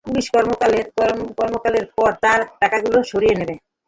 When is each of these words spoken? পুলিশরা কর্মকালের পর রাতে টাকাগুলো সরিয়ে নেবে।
পুলিশরা 0.05 0.41
কর্মকালের 1.37 1.85
পর 1.95 2.09
রাতে 2.15 2.29
টাকাগুলো 2.61 2.97
সরিয়ে 3.11 3.35
নেবে। 3.39 3.55